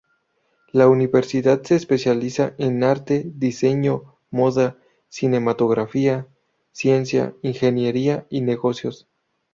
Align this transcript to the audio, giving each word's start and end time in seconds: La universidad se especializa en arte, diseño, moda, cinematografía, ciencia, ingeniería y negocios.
La 0.71 0.89
universidad 0.89 1.61
se 1.61 1.75
especializa 1.75 2.55
en 2.57 2.83
arte, 2.83 3.23
diseño, 3.35 4.15
moda, 4.31 4.75
cinematografía, 5.09 6.27
ciencia, 6.71 7.35
ingeniería 7.43 8.25
y 8.31 8.41
negocios. 8.41 9.07